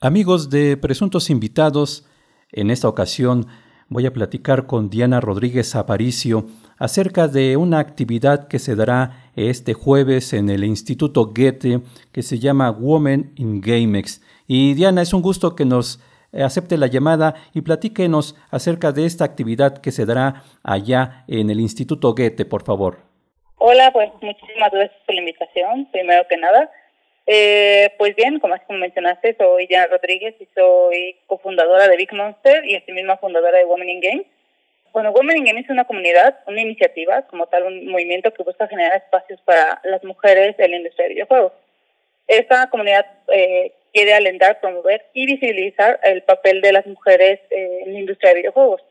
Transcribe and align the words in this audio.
Amigos 0.00 0.48
de 0.48 0.76
presuntos 0.76 1.28
invitados, 1.28 2.06
en 2.52 2.70
esta 2.70 2.88
ocasión 2.88 3.48
voy 3.88 4.06
a 4.06 4.12
platicar 4.12 4.66
con 4.66 4.90
Diana 4.90 5.20
Rodríguez 5.20 5.74
Aparicio 5.74 6.44
acerca 6.78 7.26
de 7.26 7.56
una 7.56 7.80
actividad 7.80 8.46
que 8.46 8.60
se 8.60 8.76
dará 8.76 9.32
este 9.34 9.74
jueves 9.74 10.34
en 10.34 10.50
el 10.50 10.62
Instituto 10.62 11.32
Goethe 11.36 11.80
que 12.12 12.22
se 12.22 12.38
llama 12.38 12.70
Women 12.70 13.32
in 13.34 13.60
GameX. 13.60 14.22
Y 14.46 14.74
Diana, 14.74 15.02
es 15.02 15.12
un 15.12 15.20
gusto 15.20 15.56
que 15.56 15.64
nos 15.64 16.00
acepte 16.32 16.78
la 16.78 16.86
llamada 16.86 17.34
y 17.52 17.62
platíquenos 17.62 18.36
acerca 18.52 18.92
de 18.92 19.04
esta 19.04 19.24
actividad 19.24 19.78
que 19.78 19.90
se 19.90 20.06
dará 20.06 20.44
allá 20.62 21.24
en 21.26 21.50
el 21.50 21.58
Instituto 21.58 22.14
Goethe, 22.14 22.44
por 22.44 22.62
favor. 22.62 22.98
Hola, 23.56 23.90
pues 23.92 24.10
muchísimas 24.22 24.70
gracias 24.70 25.00
por 25.04 25.14
la 25.16 25.20
invitación, 25.22 25.88
primero 25.90 26.22
que 26.28 26.36
nada. 26.36 26.70
Eh, 27.30 27.92
pues 27.98 28.16
bien, 28.16 28.40
como 28.40 28.54
mencionaste, 28.70 29.36
soy 29.36 29.66
Diana 29.66 29.88
Rodríguez 29.88 30.34
y 30.40 30.48
soy 30.54 31.14
cofundadora 31.26 31.86
de 31.86 31.98
Big 31.98 32.10
Monster 32.14 32.64
y 32.64 32.74
asimismo 32.74 33.18
fundadora 33.18 33.58
de 33.58 33.66
Women 33.66 33.90
in 33.90 34.00
Games. 34.00 34.26
Bueno, 34.94 35.10
Women 35.10 35.36
in 35.36 35.44
Games 35.44 35.64
es 35.66 35.70
una 35.70 35.84
comunidad, 35.84 36.38
una 36.46 36.62
iniciativa, 36.62 37.20
como 37.26 37.46
tal, 37.46 37.64
un 37.64 37.86
movimiento 37.86 38.32
que 38.32 38.42
busca 38.44 38.66
generar 38.66 38.96
espacios 38.96 39.42
para 39.42 39.78
las 39.84 40.02
mujeres 40.04 40.54
en 40.58 40.70
la 40.70 40.76
industria 40.78 41.06
de 41.06 41.14
videojuegos. 41.14 41.52
Esta 42.28 42.70
comunidad 42.70 43.04
eh, 43.30 43.72
quiere 43.92 44.14
alentar, 44.14 44.58
promover 44.60 45.04
y 45.12 45.26
visibilizar 45.26 46.00
el 46.04 46.22
papel 46.22 46.62
de 46.62 46.72
las 46.72 46.86
mujeres 46.86 47.40
eh, 47.50 47.80
en 47.84 47.92
la 47.92 47.98
industria 47.98 48.30
de 48.30 48.38
videojuegos, 48.38 48.82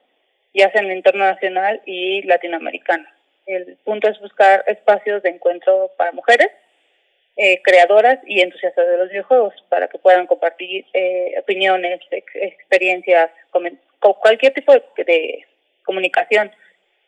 ya 0.54 0.72
sea 0.72 0.81
en 0.81 0.92
el 0.92 0.98
entorno 0.98 1.26
nacional 1.26 1.81
y 1.88 2.22
latinoamericano. 2.22 3.08
El 3.48 3.78
punto 3.84 4.08
es 4.08 4.20
buscar 4.20 4.64
espacios 4.67 5.23
de 5.23 5.30
encuentro 5.30 5.90
para 5.98 6.12
mujeres 6.12 6.50
eh, 7.40 7.62
creadoras 7.64 8.18
y 8.26 8.41
entusiastas 8.41 8.88
de 8.88 8.98
los 8.98 9.09
videojuegos 9.09 9.54
para 9.70 9.88
que 9.88 10.00
puedan 10.00 10.26
compartir 10.26 10.86
eh, 10.91 11.36
opiniones, 11.40 12.02
experiencias, 12.34 13.30
cualquier 14.00 14.56
tipo 14.56 14.73
de, 14.73 15.45
comunicación, 15.86 16.50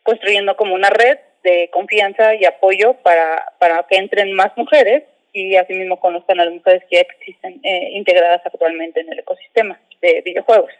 construyendo 0.04 0.56
como 0.56 0.76
una 0.76 0.88
red 0.88 1.18
de 1.42 1.68
confianza 1.72 2.36
y 2.36 2.44
apoyo 2.44 2.94
para, 3.02 3.44
para 3.58 3.84
que 3.90 3.96
entren 3.96 4.32
más 4.32 4.56
mujeres 4.56 5.02
y 5.32 5.56
asimismo 5.56 5.98
conozcan 5.98 6.38
a 6.38 6.44
las 6.44 6.54
mujeres 6.54 6.84
que 6.88 7.00
existen 7.00 7.58
eh, 7.64 7.88
integradas 7.94 8.40
actualmente 8.46 9.00
en 9.00 9.12
el 9.12 9.18
ecosistema 9.18 9.80
de 10.00 10.22
videojuegos. 10.24 10.70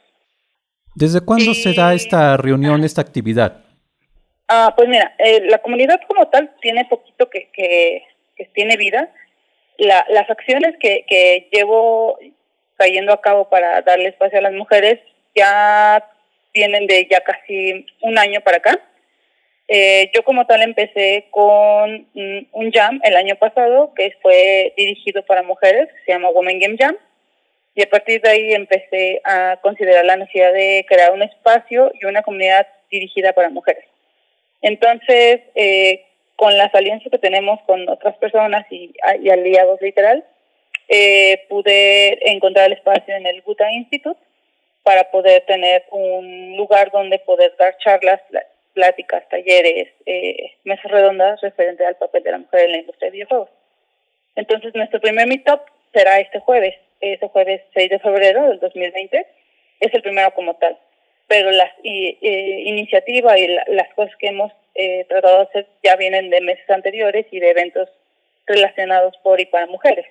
¿Desde 0.95 1.25
cuándo 1.25 1.55
se 1.55 1.75
da 1.75 1.93
esta 1.93 2.37
reunión, 2.37 2.85
esta 2.85 3.01
actividad? 3.01 3.65
Ah, 4.47 4.73
pues 4.77 4.89
mira, 4.89 5.13
la 5.43 5.59
comunidad 5.59 6.01
como 6.07 6.29
tal 6.29 6.53
tiene 6.61 6.85
poquito 6.85 7.29
que, 7.29 7.51
que, 7.53 8.05
que 8.37 8.45
tiene 8.55 8.77
vida 8.77 9.13
la, 9.81 10.07
las 10.11 10.29
acciones 10.29 10.77
que, 10.79 11.49
llevo 11.51 12.19
cayendo 12.77 13.13
a 13.13 13.21
cabo 13.21 13.49
para 13.49 13.83
darle 13.83 14.09
espacio 14.09 14.39
a 14.39 14.43
las 14.43 14.53
mujeres 14.53 15.01
ya 15.35 16.07
vienen 16.53 16.87
de 16.87 17.07
ya 17.11 17.21
casi 17.21 17.87
un 18.01 18.19
año 18.19 18.41
para 18.41 18.59
acá. 18.59 18.79
Eh, 19.69 20.11
yo 20.15 20.25
como 20.25 20.47
tal 20.47 20.63
empecé 20.63 21.27
con 21.31 22.09
un 22.53 22.73
jam 22.73 23.01
el 23.05 23.17
año 23.17 23.37
pasado 23.37 23.95
que 23.95 24.13
fue 24.21 24.73
dirigido 24.77 25.25
para 25.25 25.43
mujeres, 25.43 25.89
se 26.05 26.13
llama 26.13 26.31
Women 26.31 26.59
Game 26.59 26.77
Jam, 26.79 26.97
y 27.75 27.83
a 27.83 27.89
partir 27.89 28.21
de 28.21 28.31
ahí 28.31 28.53
empecé 28.53 29.21
a 29.25 29.59
considerar 29.63 30.05
la 30.05 30.17
necesidad 30.17 30.53
de 30.53 30.85
crear 30.89 31.13
un 31.13 31.23
espacio 31.23 31.93
y 32.01 32.05
una 32.05 32.23
comunidad 32.23 32.67
dirigida 32.91 33.33
para 33.33 33.49
mujeres. 33.49 33.85
Entonces, 34.61 35.41
eh, 35.55 36.05
con 36.41 36.57
las 36.57 36.75
alianzas 36.75 37.11
que 37.13 37.19
tenemos 37.19 37.61
con 37.67 37.87
otras 37.87 38.17
personas 38.17 38.65
y, 38.71 38.95
aliados 39.05 39.79
literal, 39.83 40.25
eh, 40.89 41.45
pude 41.51 42.33
encontrar 42.33 42.69
el 42.69 42.79
espacio 42.79 43.15
en 43.15 43.27
el 43.27 43.43
Buta 43.43 43.71
Institute 43.71 44.19
para 44.83 45.11
poder 45.11 45.45
tener 45.45 45.85
un 45.91 46.57
lugar 46.57 46.91
donde 46.93 47.19
poder 47.19 47.55
dar 47.59 47.77
charlas, 47.77 48.23
pláticas, 48.73 49.29
talleres, 49.29 49.89
eh, 50.07 50.53
mesas 50.65 50.91
redondas 50.91 51.43
referente 51.43 51.85
al 51.85 51.97
papel 51.97 52.23
de 52.23 52.31
la 52.31 52.39
mujer 52.39 52.61
en 52.61 52.73
la 52.73 52.79
industria 52.79 53.11
de 53.11 53.17
videojuegos. 53.17 53.51
Entonces, 54.35 54.75
nuestro 54.75 54.99
primer 54.99 55.27
meetup 55.27 55.61
será 55.93 56.21
este 56.21 56.39
jueves, 56.39 56.75
este 57.03 57.29
jueves 57.29 57.61
6 57.75 57.91
de 57.91 57.99
febrero 57.99 58.49
del 58.49 58.61
2020. 58.61 59.27
Es 59.81 59.93
el 59.93 60.01
primero 60.01 60.33
como 60.33 60.55
tal. 60.55 60.79
Pero 61.31 61.53
la 61.53 61.71
eh, 61.85 62.63
iniciativa 62.67 63.39
y 63.39 63.47
las 63.47 63.95
cosas 63.95 64.13
que 64.19 64.27
hemos 64.27 64.51
eh, 64.75 65.07
tratados 65.09 65.47
ya 65.85 65.95
vienen 65.95 66.29
de 66.29 66.41
meses 66.41 66.69
anteriores 66.69 67.25
y 67.31 67.39
de 67.39 67.51
eventos 67.51 67.89
relacionados 68.47 69.15
por 69.23 69.41
y 69.41 69.47
para 69.47 69.69
mujeres. 69.69 70.07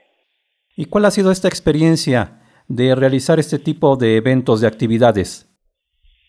¿Y 0.77 0.85
cuál 0.85 1.03
ha 1.03 1.11
sido 1.11 1.29
esta 1.29 1.49
experiencia 1.49 2.39
de 2.69 2.95
realizar 2.95 3.37
este 3.37 3.59
tipo 3.59 3.97
de 3.97 4.15
eventos, 4.15 4.61
de 4.61 4.67
actividades? 4.67 5.45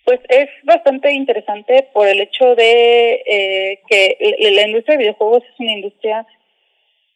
Pues 0.05 0.19
es 0.29 0.49
bastante 0.65 1.13
interesante 1.13 1.89
por 1.93 2.09
el 2.09 2.21
hecho 2.21 2.57
de 2.57 3.23
eh, 3.27 3.81
que 3.89 4.17
la 4.57 4.67
industria 4.67 4.97
de 4.97 5.05
videojuegos 5.05 5.45
es 5.45 5.61
una 5.61 5.73
industria 5.73 6.27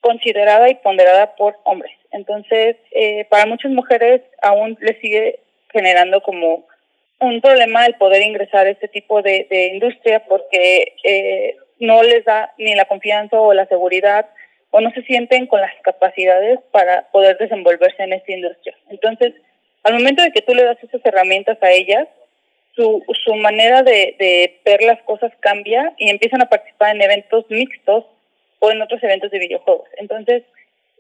considerada 0.01 0.71
y 0.71 0.77
ponderada 0.77 1.35
por 1.35 1.57
hombres. 1.65 1.93
Entonces, 2.13 2.77
eh, 2.93 3.27
para 3.31 3.47
muchas 3.47 3.73
mujeres 3.73 4.23
aún 4.43 4.79
les 4.81 5.01
sigue 5.01 5.41
generando 5.73 6.21
como 6.23 6.67
un 7.25 7.41
problema 7.41 7.87
el 7.87 7.95
poder 7.95 8.23
ingresar 8.23 8.67
a 8.67 8.71
este 8.71 8.89
tipo 8.89 9.23
de, 9.23 9.47
industria 9.73 10.25
porque 10.27 10.95
eh, 11.03 11.57
no 11.79 12.03
les 12.03 12.25
da 12.25 12.53
ni 12.59 12.75
la 12.75 12.85
confianza 12.85 13.41
o 13.41 13.53
la 13.53 13.67
seguridad 13.67 14.27
o 14.71 14.81
no 14.81 14.91
se 14.91 15.03
sienten 15.03 15.47
con 15.47 15.61
las 15.61 15.73
capacidades 15.83 16.59
para 16.73 17.09
poder 17.13 17.39
desenvolverse 17.39 18.03
en 18.03 18.13
esta 18.13 18.33
industria. 18.33 18.77
Entonces, 18.91 19.33
al 19.85 19.95
momento 19.95 20.23
de 20.23 20.33
que 20.33 20.43
tú 20.43 20.55
le 20.55 20.65
das 20.65 20.83
esas 20.83 21.01
herramientas 21.05 21.59
a 21.63 21.71
ellas, 21.71 22.09
su, 22.75 23.03
su 23.25 23.35
manera 23.37 23.83
de, 23.83 24.59
ver 24.65 24.83
las 24.83 25.01
cosas 25.03 25.33
cambia 25.41 25.93
y 25.97 26.11
empiezan 26.11 26.43
a 26.43 26.49
participar 26.49 26.95
en 26.95 27.03
eventos 27.03 27.45
mixtos 27.51 28.05
o 28.59 28.71
en 28.71 28.83
otros 28.83 29.03
eventos 29.03 29.31
de 29.31 29.39
videojuegos. 29.39 29.89
Entonces, 29.97 30.43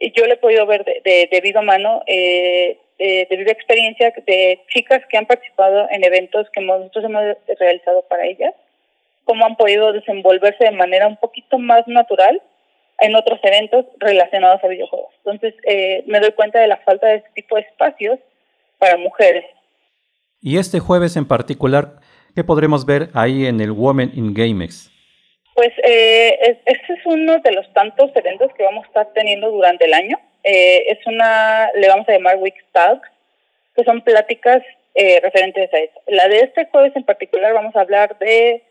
yo 0.01 0.27
le 0.27 0.35
he 0.35 0.37
podido 0.37 0.67
ver 0.67 0.85
de, 0.85 1.01
de, 1.05 1.41
de 1.41 1.63
mano 1.63 2.03
eh, 2.07 2.79
de, 2.99 3.27
de 3.29 3.51
experiencia 3.51 4.13
de 4.27 4.61
chicas 4.69 5.03
que 5.09 5.17
han 5.17 5.27
participado 5.27 5.89
en 5.91 6.05
eventos 6.05 6.49
que 6.51 6.61
nosotros 6.61 7.05
hemos 7.05 7.23
realizado 7.59 8.03
para 8.09 8.27
ellas, 8.27 8.55
cómo 9.25 9.45
han 9.45 9.57
podido 9.57 9.93
desenvolverse 9.93 10.65
de 10.65 10.71
manera 10.71 11.07
un 11.07 11.17
poquito 11.17 11.59
más 11.59 11.87
natural 11.87 12.41
en 13.01 13.15
otros 13.17 13.41
eventos 13.43 13.87
relacionados 13.99 14.63
a 14.63 14.69
videojuegos. 14.69 15.13
Entonces, 15.25 15.55
eh, 15.67 16.05
me 16.07 16.21
doy 16.21 16.33
cuenta 16.33 16.61
de 16.61 16.69
la 16.69 16.77
falta 16.79 17.09
de 17.09 17.17
este 17.17 17.31
tipo 17.35 17.57
de 17.57 17.63
espacios 17.63 18.19
para 18.79 18.97
mujeres. 18.97 19.45
Y 20.41 20.59
este 20.59 20.79
jueves 20.79 21.17
en 21.17 21.27
particular, 21.27 21.97
¿qué 22.35 22.45
podremos 22.45 22.87
ver 22.87 23.09
ahí 23.15 23.47
en 23.47 23.61
el 23.61 23.73
Women 23.73 24.13
in 24.15 24.35
GameX? 24.35 24.91
Pues 25.55 25.71
eh, 25.83 26.59
este 26.67 26.93
es 26.93 27.07
uno 27.07 27.39
de 27.39 27.53
los 27.53 27.73
tantos 27.73 28.11
eventos 28.15 28.53
que 28.57 28.65
vamos 28.65 28.85
a 28.85 28.89
estar 28.89 29.13
teniendo 29.15 29.51
durante 29.51 29.85
el 29.85 29.95
año. 29.95 30.19
Eh, 30.45 30.87
es 30.91 31.07
una, 31.07 31.71
le 31.75 31.89
vamos 31.89 32.09
a 32.09 32.13
llamar 32.13 32.37
Week 32.37 32.55
Talks, 32.73 33.09
que 33.75 33.83
son 33.85 34.03
pláticas 34.03 34.63
eh, 34.95 35.19
referentes 35.21 35.73
a 35.73 35.79
eso. 35.79 36.01
La 36.07 36.29
de 36.29 36.41
este 36.41 36.67
jueves 36.67 36.95
en 36.95 37.05
particular 37.05 37.53
vamos 37.55 37.75
a 37.75 37.81
hablar 37.81 38.19
de 38.19 38.63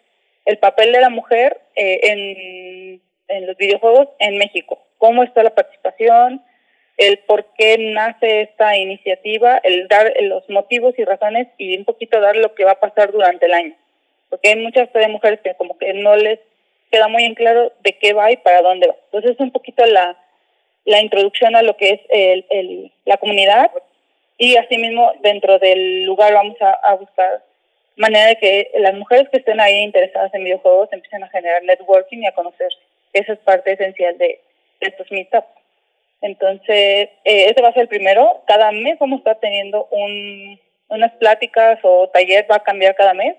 el 0.45 0.57
papel 0.59 0.91
de 0.91 1.01
la 1.01 1.09
mujer 1.09 1.59
eh, 1.75 1.99
en, 2.03 3.01
en 3.27 3.47
los 3.47 3.57
videojuegos 3.57 4.07
en 4.19 4.37
México. 4.37 4.79
Cómo 4.99 5.23
está 5.23 5.41
la 5.43 5.55
participación, 5.55 6.43
el 6.97 7.17
por 7.19 7.45
qué 7.57 7.77
nace 7.77 8.41
esta 8.41 8.77
iniciativa, 8.77 9.59
el 9.63 9.87
dar 9.87 10.13
los 10.21 10.47
motivos 10.49 10.93
y 10.97 11.03
razones 11.03 11.47
y 11.57 11.77
un 11.77 11.85
poquito 11.85 12.21
dar 12.21 12.35
lo 12.35 12.53
que 12.53 12.65
va 12.65 12.73
a 12.73 12.79
pasar 12.79 13.11
durante 13.11 13.47
el 13.47 13.53
año. 13.53 13.75
Porque 14.29 14.49
hay 14.49 14.55
muchas 14.57 14.89
mujeres 15.09 15.39
que 15.43 15.55
como 15.55 15.77
que 15.77 15.93
no 15.93 16.15
les 16.15 16.39
queda 16.91 17.07
muy 17.07 17.23
en 17.23 17.33
claro 17.33 17.73
de 17.81 17.97
qué 17.97 18.13
va 18.13 18.31
y 18.31 18.37
para 18.37 18.61
dónde 18.61 18.87
va. 18.87 18.95
Entonces 19.05 19.31
es 19.31 19.39
un 19.39 19.51
poquito 19.51 19.85
la, 19.85 20.17
la 20.85 21.01
introducción 21.01 21.55
a 21.55 21.61
lo 21.61 21.77
que 21.77 21.89
es 21.89 22.01
el, 22.09 22.45
el, 22.49 22.91
la 23.05 23.17
comunidad 23.17 23.71
y 24.37 24.57
asimismo 24.57 25.13
dentro 25.21 25.59
del 25.59 26.03
lugar 26.03 26.33
vamos 26.33 26.57
a, 26.59 26.95
buscar 26.95 27.43
manera 27.95 28.27
de 28.27 28.35
que 28.37 28.71
las 28.75 28.93
mujeres 28.95 29.29
que 29.29 29.37
estén 29.37 29.61
ahí 29.61 29.77
interesadas 29.79 30.33
en 30.33 30.43
videojuegos 30.43 30.91
empiecen 30.91 31.23
a 31.23 31.29
generar 31.29 31.63
networking 31.63 32.19
y 32.19 32.25
a 32.25 32.33
conocerse. 32.33 32.77
Esa 33.13 33.33
es 33.33 33.39
parte 33.39 33.73
esencial 33.73 34.17
de, 34.17 34.39
estos 34.79 35.09
meetups. 35.11 35.47
Entonces, 36.21 37.09
eh, 37.23 37.45
ese 37.49 37.61
va 37.61 37.69
a 37.69 37.73
ser 37.73 37.83
el 37.83 37.87
primero. 37.87 38.41
Cada 38.47 38.71
mes 38.71 38.99
vamos 38.99 39.17
a 39.17 39.19
estar 39.19 39.39
teniendo 39.39 39.87
un, 39.91 40.59
unas 40.89 41.11
pláticas 41.13 41.79
o 41.83 42.09
taller, 42.09 42.45
va 42.51 42.57
a 42.57 42.63
cambiar 42.63 42.95
cada 42.95 43.13
mes. 43.13 43.37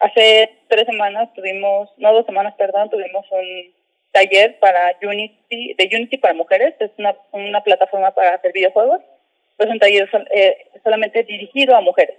Hace 0.00 0.50
tres 0.66 0.86
semanas 0.86 1.32
tuvimos, 1.34 1.90
no 1.98 2.12
dos 2.12 2.26
semanas, 2.26 2.54
perdón, 2.56 2.90
tuvimos 2.90 3.24
un 3.30 3.72
taller 4.12 4.58
para 4.58 4.96
Unity, 5.02 5.74
de 5.74 5.90
Unity 5.92 6.18
para 6.18 6.34
mujeres, 6.34 6.74
es 6.80 6.90
una, 6.98 7.14
una 7.32 7.62
plataforma 7.62 8.10
para 8.12 8.34
hacer 8.34 8.52
videojuegos, 8.52 9.00
es 9.58 9.66
un 9.66 9.78
taller 9.78 10.08
eh, 10.34 10.56
solamente 10.82 11.22
dirigido 11.24 11.76
a 11.76 11.80
mujeres. 11.80 12.16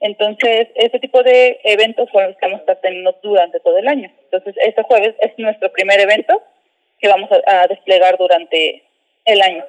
Entonces, 0.00 0.68
este 0.76 0.98
tipo 0.98 1.22
de 1.22 1.60
eventos 1.62 2.08
son 2.10 2.24
los 2.24 2.36
que 2.36 2.46
vamos 2.46 2.60
a 2.60 2.62
estar 2.62 2.80
teniendo 2.80 3.14
durante 3.22 3.60
todo 3.60 3.76
el 3.76 3.86
año. 3.86 4.10
Entonces, 4.24 4.54
este 4.64 4.82
jueves 4.82 5.14
es 5.20 5.32
nuestro 5.36 5.70
primer 5.72 6.00
evento 6.00 6.42
que 7.00 7.08
vamos 7.08 7.30
a, 7.46 7.66
desplegar 7.66 8.16
durante 8.18 8.82
el 9.26 9.42
año. 9.42 9.64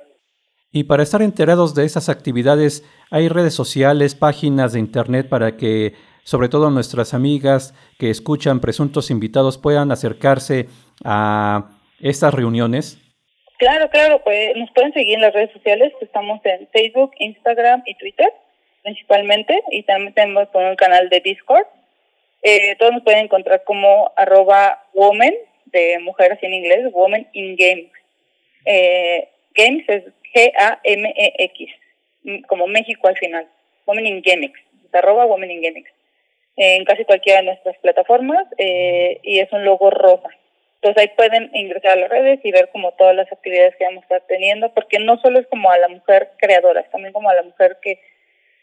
Y 0.71 0.85
para 0.85 1.03
estar 1.03 1.21
enterados 1.21 1.75
de 1.75 1.85
esas 1.85 2.07
actividades, 2.07 2.83
hay 3.09 3.27
redes 3.27 3.53
sociales, 3.53 4.15
páginas 4.15 4.71
de 4.73 4.79
internet 4.79 5.27
para 5.27 5.57
que, 5.57 5.93
sobre 6.23 6.49
todo 6.49 6.69
nuestras 6.69 7.13
amigas 7.13 7.73
que 7.99 8.09
escuchan 8.09 8.61
presuntos 8.61 9.11
invitados, 9.11 9.57
puedan 9.57 9.91
acercarse 9.91 10.67
a 11.03 11.69
estas 11.99 12.33
reuniones. 12.33 12.97
Claro, 13.57 13.89
claro, 13.89 14.21
pues 14.23 14.55
nos 14.55 14.71
pueden 14.71 14.93
seguir 14.93 15.15
en 15.15 15.21
las 15.21 15.33
redes 15.33 15.51
sociales, 15.51 15.93
estamos 16.01 16.39
en 16.45 16.67
Facebook, 16.73 17.11
Instagram 17.19 17.83
y 17.85 17.95
Twitter 17.95 18.27
principalmente, 18.83 19.61
y 19.71 19.83
también 19.83 20.13
tenemos 20.13 20.47
un 20.53 20.75
canal 20.75 21.09
de 21.09 21.19
Discord. 21.21 21.65
Eh, 22.41 22.75
todos 22.77 22.93
nos 22.93 23.03
pueden 23.03 23.25
encontrar 23.25 23.63
como 23.63 24.11
arroba 24.15 24.83
woman, 24.93 25.33
de 25.65 25.99
mujeres 25.99 26.39
en 26.41 26.53
inglés, 26.53 26.91
woman 26.91 27.27
in 27.33 27.55
games. 27.55 27.91
Eh, 28.65 29.29
games 29.55 29.83
es 29.87 30.03
G-A-M-E-X, 30.33 31.71
como 32.47 32.67
México 32.67 33.07
al 33.07 33.17
final. 33.17 33.47
Women 33.85 34.07
in 34.07 34.21
Gamix, 34.21 34.59
arroba 34.91 35.25
Women 35.25 35.51
in 35.51 35.61
Gamix. 35.61 35.89
En 36.63 36.85
casi 36.85 37.05
cualquiera 37.05 37.39
de 37.39 37.47
nuestras 37.47 37.75
plataformas 37.79 38.45
eh, 38.59 39.19
y 39.23 39.39
es 39.39 39.51
un 39.51 39.65
logo 39.65 39.89
rosa. 39.89 40.29
Entonces 40.75 41.01
ahí 41.01 41.15
pueden 41.17 41.49
ingresar 41.55 41.93
a 41.93 42.01
las 42.01 42.09
redes 42.09 42.39
y 42.43 42.51
ver 42.51 42.69
como 42.71 42.91
todas 42.91 43.15
las 43.15 43.31
actividades 43.31 43.75
que 43.77 43.85
vamos 43.85 44.03
a 44.03 44.05
estar 44.05 44.23
teniendo, 44.27 44.71
porque 44.71 44.99
no 44.99 45.19
solo 45.21 45.39
es 45.39 45.47
como 45.47 45.71
a 45.71 45.79
la 45.79 45.87
mujer 45.87 46.33
creadora, 46.37 46.81
es 46.81 46.91
también 46.91 47.13
como 47.13 47.29
a 47.29 47.33
la 47.33 47.41
mujer 47.41 47.79
que, 47.81 47.99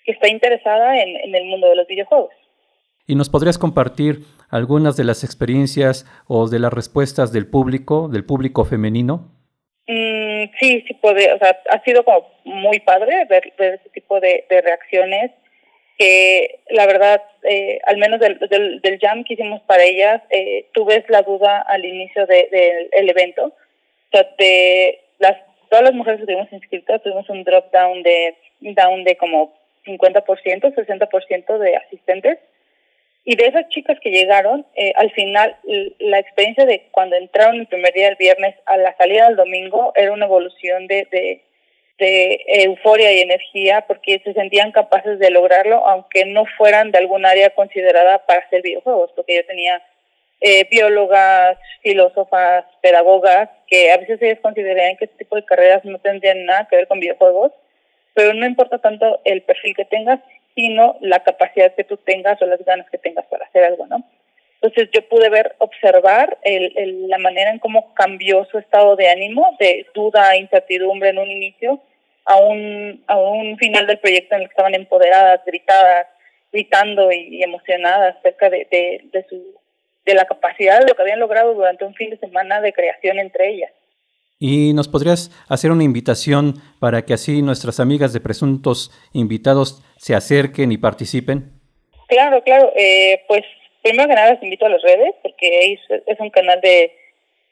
que 0.04 0.12
está 0.12 0.28
interesada 0.28 1.02
en, 1.02 1.16
en 1.16 1.34
el 1.34 1.46
mundo 1.46 1.68
de 1.68 1.74
los 1.74 1.88
videojuegos. 1.88 2.30
¿Y 3.04 3.16
nos 3.16 3.30
podrías 3.30 3.58
compartir 3.58 4.18
algunas 4.48 4.96
de 4.96 5.02
las 5.02 5.24
experiencias 5.24 6.06
o 6.28 6.46
de 6.46 6.60
las 6.60 6.72
respuestas 6.72 7.32
del 7.32 7.50
público, 7.50 8.08
del 8.08 8.24
público 8.24 8.64
femenino? 8.64 9.32
Mm, 9.88 10.52
sí, 10.60 10.84
sí 10.86 10.94
puede, 11.00 11.32
o 11.32 11.38
sea, 11.38 11.58
ha 11.70 11.82
sido 11.82 12.04
como 12.04 12.28
muy 12.44 12.78
padre 12.78 13.24
ver, 13.24 13.52
ver 13.58 13.80
ese 13.80 13.88
tipo 13.88 14.20
de, 14.20 14.44
de, 14.48 14.60
reacciones 14.60 15.32
que 15.98 16.60
la 16.70 16.86
verdad, 16.86 17.22
eh, 17.42 17.80
al 17.84 17.98
menos 17.98 18.20
del, 18.20 18.38
del, 18.38 18.80
del, 18.80 18.98
jam 19.00 19.24
que 19.24 19.34
hicimos 19.34 19.60
para 19.62 19.82
ellas, 19.82 20.22
eh, 20.30 20.66
tú 20.72 20.84
ves 20.84 21.04
la 21.08 21.22
duda 21.22 21.60
al 21.60 21.84
inicio 21.84 22.24
del 22.26 22.48
de, 22.50 22.88
evento. 22.92 23.46
O 23.46 24.10
sea, 24.12 24.26
de 24.38 25.00
las, 25.18 25.36
todas 25.68 25.84
las 25.84 25.94
mujeres 25.94 26.20
que 26.20 26.26
tuvimos 26.26 26.52
inscritas, 26.52 27.02
tuvimos 27.02 27.28
un 27.28 27.42
drop 27.42 27.72
down 27.72 28.02
de, 28.04 28.36
down 28.60 29.02
de 29.02 29.16
como 29.16 29.52
50%, 29.84 30.24
60% 30.24 31.58
de 31.58 31.76
asistentes 31.76 32.38
y 33.24 33.36
de 33.36 33.46
esas 33.46 33.68
chicas 33.68 33.98
que 34.00 34.10
llegaron, 34.10 34.64
eh, 34.74 34.92
al 34.96 35.10
final 35.10 35.56
la 35.98 36.18
experiencia 36.18 36.64
de 36.64 36.86
cuando 36.92 37.16
entraron 37.16 37.56
el 37.56 37.66
primer 37.66 37.92
día 37.92 38.08
el 38.08 38.16
viernes 38.16 38.54
a 38.64 38.78
la 38.78 38.96
salida 38.96 39.26
del 39.26 39.36
domingo 39.36 39.92
era 39.96 40.12
una 40.12 40.26
evolución 40.26 40.86
de, 40.86 41.06
de, 41.10 41.42
de 41.98 42.44
euforia 42.46 43.12
y 43.12 43.20
energía 43.20 43.82
porque 43.82 44.20
se 44.24 44.32
sentían 44.32 44.72
capaces 44.72 45.18
de 45.18 45.30
lograrlo 45.30 45.84
aunque 45.86 46.24
no 46.24 46.44
fueran 46.56 46.92
de 46.92 46.98
algún 46.98 47.26
área 47.26 47.50
considerada 47.50 48.24
para 48.26 48.40
hacer 48.40 48.62
videojuegos, 48.62 49.10
porque 49.16 49.36
yo 49.36 49.46
tenía 49.46 49.82
eh, 50.40 50.68
biólogas, 50.70 51.58
filósofas, 51.82 52.64
pedagogas, 52.80 53.48
que 53.66 53.90
a 53.90 53.96
veces 53.96 54.22
ellos 54.22 54.38
considerarían 54.40 54.96
que 54.96 55.06
este 55.06 55.18
tipo 55.18 55.34
de 55.36 55.44
carreras 55.44 55.84
no 55.84 55.98
tendrían 55.98 56.44
nada 56.44 56.68
que 56.70 56.76
ver 56.76 56.86
con 56.86 57.00
videojuegos, 57.00 57.52
pero 58.14 58.32
no 58.34 58.46
importa 58.46 58.78
tanto 58.78 59.20
el 59.24 59.42
perfil 59.42 59.74
que 59.74 59.84
tengas, 59.84 60.20
sino 60.54 60.96
la 61.00 61.22
capacidad 61.24 61.74
que 61.74 61.84
tú 61.84 61.96
tengas 61.96 62.40
o 62.40 62.46
las 62.46 62.64
ganas 62.64 62.88
que 62.90 62.98
tengas 62.98 63.26
para 63.26 63.46
hacer 63.46 63.64
algo, 63.64 63.86
¿no? 63.86 64.04
Entonces 64.60 64.90
yo 64.92 65.08
pude 65.08 65.28
ver, 65.28 65.54
observar 65.58 66.36
el, 66.42 66.72
el, 66.76 67.08
la 67.08 67.18
manera 67.18 67.50
en 67.50 67.60
cómo 67.60 67.94
cambió 67.94 68.44
su 68.46 68.58
estado 68.58 68.96
de 68.96 69.08
ánimo, 69.08 69.56
de 69.60 69.86
duda, 69.94 70.36
incertidumbre 70.36 71.10
en 71.10 71.18
un 71.18 71.30
inicio, 71.30 71.80
a 72.28 72.36
un, 72.36 73.02
a 73.06 73.16
un 73.16 73.56
final 73.56 73.86
del 73.86 73.98
proyecto 73.98 74.34
en 74.34 74.42
el 74.42 74.48
que 74.48 74.52
estaban 74.52 74.74
empoderadas, 74.74 75.40
gritadas, 75.46 76.06
gritando 76.52 77.10
y, 77.10 77.38
y 77.38 77.42
emocionadas 77.42 78.16
acerca 78.16 78.50
de, 78.50 78.66
de, 78.70 79.00
de, 79.10 79.26
su, 79.28 79.54
de 80.04 80.14
la 80.14 80.26
capacidad 80.26 80.78
de 80.78 80.86
lo 80.86 80.94
que 80.94 81.02
habían 81.02 81.20
logrado 81.20 81.54
durante 81.54 81.86
un 81.86 81.94
fin 81.94 82.10
de 82.10 82.18
semana 82.18 82.60
de 82.60 82.74
creación 82.74 83.18
entre 83.18 83.48
ellas. 83.48 83.72
¿Y 84.38 84.74
nos 84.74 84.88
podrías 84.88 85.30
hacer 85.48 85.70
una 85.72 85.84
invitación 85.84 86.54
para 86.80 87.02
que 87.02 87.14
así 87.14 87.40
nuestras 87.40 87.80
amigas 87.80 88.12
de 88.12 88.20
presuntos 88.20 88.92
invitados 89.14 89.82
se 89.96 90.14
acerquen 90.14 90.70
y 90.70 90.76
participen? 90.76 91.50
Claro, 92.08 92.42
claro. 92.44 92.70
Eh, 92.76 93.22
pues 93.26 93.42
primero 93.82 94.06
que 94.06 94.14
nada 94.14 94.34
les 94.34 94.42
invito 94.42 94.66
a 94.66 94.68
las 94.68 94.82
redes 94.82 95.14
porque 95.22 95.72
es, 95.72 95.80
es 96.06 96.20
un 96.20 96.30
canal 96.30 96.60
de, 96.60 96.92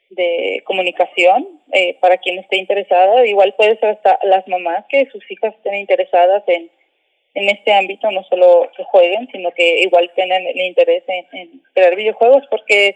de 0.09 0.61
comunicación 0.65 1.47
eh, 1.71 1.97
para 1.99 2.17
quien 2.17 2.39
esté 2.39 2.57
interesado. 2.57 3.23
Igual 3.25 3.53
puede 3.55 3.77
ser 3.79 3.89
hasta 3.89 4.19
las 4.23 4.47
mamás 4.47 4.85
que 4.89 5.07
sus 5.11 5.23
hijas 5.31 5.53
estén 5.55 5.75
interesadas 5.75 6.43
en, 6.47 6.69
en 7.33 7.49
este 7.49 7.73
ámbito, 7.73 8.09
no 8.11 8.23
solo 8.23 8.69
que 8.75 8.83
jueguen, 8.83 9.27
sino 9.31 9.51
que 9.51 9.81
igual 9.81 10.11
tengan 10.15 10.45
el 10.45 10.59
interés 10.61 11.03
en, 11.07 11.25
en 11.33 11.61
crear 11.73 11.95
videojuegos 11.95 12.43
porque... 12.49 12.95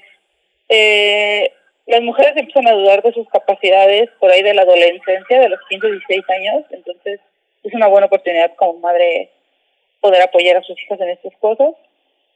Eh, 0.69 1.52
las 1.88 2.02
mujeres 2.04 2.38
empiezan 2.38 2.68
a 2.68 2.74
dudar 2.74 3.02
de 3.02 3.12
sus 3.12 3.28
capacidades 3.28 4.10
por 4.19 4.31
ahí 4.31 4.44
de 4.44 4.54
la 4.54 4.62
adolescencia, 4.62 5.42
de 5.42 5.50
los 5.50 5.60
15, 5.68 5.88
16 5.92 6.30
años, 6.30 6.63
entonces 6.69 7.19
es 7.63 7.74
una 7.74 7.88
buena 7.88 8.08
oportunidad 8.08 8.56
como 8.56 8.80
madre 8.80 9.30
poder 10.00 10.22
apoyar 10.22 10.58
a 10.58 10.63
sus 10.63 10.81
hijas 10.81 11.00
en 11.00 11.10
estas 11.10 11.34
cosas. 11.38 11.74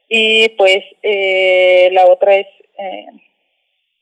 Y 0.08 0.50
pues 0.50 0.84
eh, 1.02 1.88
la 1.92 2.06
otra 2.06 2.36
es 2.36 2.46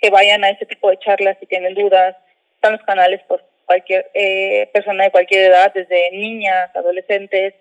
que 0.04 0.10
vayan 0.10 0.44
a 0.44 0.50
ese 0.50 0.66
tipo 0.66 0.90
de 0.90 0.98
charlas 0.98 1.38
si 1.40 1.46
tienen 1.46 1.74
dudas. 1.74 2.14
Están 2.56 2.72
los 2.72 2.82
canales 2.82 3.22
por 3.26 3.42
cualquier 3.64 4.10
eh, 4.12 4.68
persona 4.70 5.04
de 5.04 5.10
cualquier 5.10 5.50
edad, 5.50 5.72
desde 5.72 6.10
niñas, 6.10 6.68
adolescentes. 6.76 7.54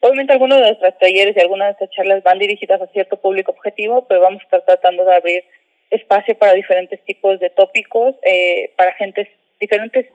Obviamente 0.00 0.32
algunos 0.32 0.58
de 0.58 0.66
nuestros 0.66 0.98
talleres 0.98 1.36
y 1.36 1.40
algunas 1.40 1.68
de 1.68 1.72
estas 1.74 1.90
charlas 1.90 2.24
van 2.24 2.40
dirigidas 2.40 2.82
a 2.82 2.88
cierto 2.88 3.18
público 3.18 3.52
objetivo, 3.52 4.04
pero 4.08 4.20
vamos 4.20 4.42
a 4.42 4.44
estar 4.46 4.62
tratando 4.62 5.04
de 5.04 5.14
abrir 5.14 5.44
espacio 5.90 6.36
para 6.36 6.54
diferentes 6.54 7.00
tipos 7.04 7.38
de 7.38 7.50
tópicos, 7.50 8.16
eh, 8.24 8.72
para 8.76 8.92
gentes, 8.94 9.28
diferentes 9.60 10.06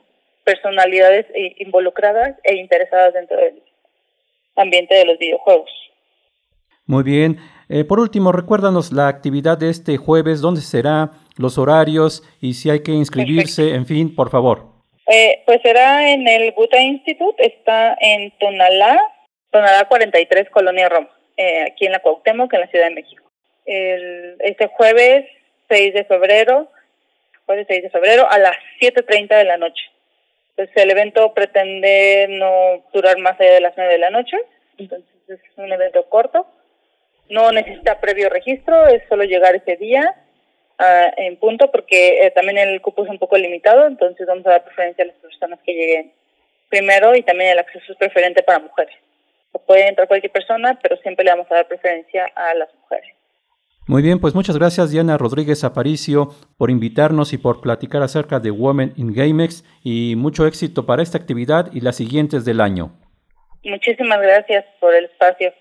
personalidades 0.43 1.25
involucradas 1.57 2.35
e 2.43 2.55
interesadas 2.55 3.13
dentro 3.13 3.37
del 3.37 3.63
ambiente 4.57 4.93
de 4.93 5.05
los 5.05 5.17
videojuegos. 5.17 5.71
Muy 6.91 7.03
bien. 7.03 7.37
Eh, 7.69 7.85
por 7.85 8.01
último, 8.01 8.33
recuérdanos 8.33 8.91
la 8.91 9.07
actividad 9.07 9.57
de 9.57 9.69
este 9.69 9.95
jueves, 9.95 10.41
dónde 10.41 10.59
será, 10.59 11.11
los 11.37 11.57
horarios 11.57 12.21
y 12.41 12.55
si 12.55 12.69
hay 12.69 12.83
que 12.83 12.91
inscribirse, 12.91 13.61
Perfecto. 13.61 13.77
en 13.77 13.85
fin, 13.85 14.13
por 14.13 14.29
favor. 14.29 14.65
Eh, 15.07 15.41
pues 15.45 15.61
será 15.61 16.11
en 16.11 16.27
el 16.27 16.51
Buta 16.51 16.81
Institute, 16.81 17.47
está 17.47 17.95
en 17.97 18.31
Tonalá, 18.39 18.99
Tonalá 19.51 19.87
43, 19.87 20.49
Colonia 20.49 20.89
Roma, 20.89 21.07
eh, 21.37 21.63
aquí 21.71 21.85
en 21.85 21.93
la 21.93 21.99
Cuauhtémoc, 21.99 22.53
en 22.53 22.59
la 22.59 22.67
Ciudad 22.67 22.89
de 22.89 22.95
México. 22.95 23.23
El, 23.65 24.35
este 24.39 24.67
jueves 24.67 25.25
6 25.69 25.93
de 25.93 26.03
febrero, 26.03 26.69
jueves 27.45 27.67
6 27.69 27.83
de 27.83 27.89
febrero, 27.89 28.29
a 28.29 28.37
las 28.37 28.57
7.30 28.81 29.37
de 29.37 29.45
la 29.45 29.55
noche. 29.55 29.83
Entonces 30.57 30.75
el 30.75 30.91
evento 30.91 31.33
pretende 31.33 32.27
no 32.31 32.83
durar 32.91 33.17
más 33.19 33.39
allá 33.39 33.53
de 33.53 33.61
las 33.61 33.77
9 33.77 33.93
de 33.93 33.97
la 33.97 34.09
noche, 34.09 34.35
entonces 34.77 35.09
es 35.29 35.39
un 35.55 35.71
evento 35.71 36.03
corto. 36.09 36.45
No 37.31 37.49
necesita 37.53 38.01
previo 38.01 38.27
registro, 38.27 38.87
es 38.87 39.03
solo 39.07 39.23
llegar 39.23 39.55
ese 39.55 39.77
día 39.77 40.15
uh, 40.77 41.13
en 41.15 41.37
punto 41.37 41.71
porque 41.71 42.25
eh, 42.25 42.31
también 42.31 42.57
el 42.57 42.81
cupo 42.81 43.05
es 43.05 43.09
un 43.09 43.19
poco 43.19 43.37
limitado, 43.37 43.87
entonces 43.87 44.27
vamos 44.27 44.45
a 44.47 44.49
dar 44.49 44.65
preferencia 44.65 45.05
a 45.05 45.07
las 45.07 45.15
personas 45.15 45.57
que 45.65 45.71
lleguen 45.71 46.11
primero 46.67 47.15
y 47.15 47.23
también 47.23 47.51
el 47.51 47.59
acceso 47.59 47.93
es 47.93 47.97
preferente 47.97 48.43
para 48.43 48.59
mujeres. 48.59 48.93
Puede 49.65 49.87
entrar 49.87 50.09
cualquier 50.09 50.33
persona, 50.33 50.77
pero 50.83 50.97
siempre 50.97 51.23
le 51.23 51.31
vamos 51.31 51.47
a 51.49 51.55
dar 51.55 51.67
preferencia 51.69 52.25
a 52.35 52.53
las 52.53 52.67
mujeres. 52.75 53.15
Muy 53.87 54.01
bien, 54.01 54.19
pues 54.19 54.35
muchas 54.35 54.57
gracias 54.57 54.91
Diana 54.91 55.17
Rodríguez 55.17 55.63
Aparicio 55.63 56.31
por 56.57 56.69
invitarnos 56.69 57.31
y 57.31 57.37
por 57.37 57.61
platicar 57.61 58.01
acerca 58.03 58.41
de 58.41 58.51
Women 58.51 58.91
in 58.97 59.13
GameX 59.13 59.63
y 59.85 60.15
mucho 60.17 60.45
éxito 60.45 60.85
para 60.85 61.01
esta 61.01 61.17
actividad 61.17 61.71
y 61.71 61.79
las 61.79 61.95
siguientes 61.95 62.43
del 62.43 62.59
año. 62.59 62.91
Muchísimas 63.63 64.21
gracias 64.21 64.65
por 64.81 64.93
el 64.93 65.05
espacio. 65.05 65.53